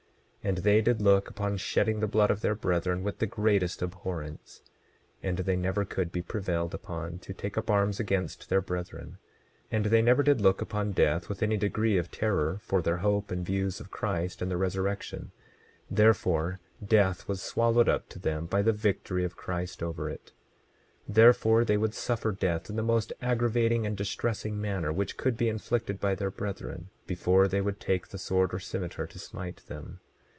[0.43, 3.83] 27:28 And they did look upon shedding the blood of their brethren with the greatest
[3.83, 4.63] abhorrence;
[5.21, 9.19] and they never could be prevailed upon to take up arms against their brethren;
[9.71, 13.29] and they never did look upon death with any degree of terror, for their hope
[13.29, 15.31] and views of Christ and the resurrection;
[15.91, 20.31] therefore, death was swallowed up to them by the victory of Christ over it.
[21.07, 25.37] 27:29 Therefore, they would suffer death in the most aggravating and distressing manner which could
[25.37, 29.61] be inflicted by their brethren, before they would take the sword or cimeter to smite
[29.67, 29.99] them.